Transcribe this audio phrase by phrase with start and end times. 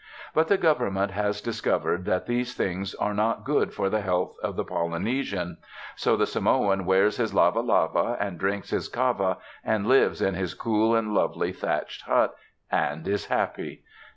[0.33, 4.55] But the Government has discovered that these things are not good for the health of
[4.55, 5.57] the Polynesian,
[5.95, 10.55] so the Samoan wears his lava lava and drinks his kava, and lives in his
[10.55, 12.33] cool and lovely thatched hut,
[12.71, 13.83] and is happy.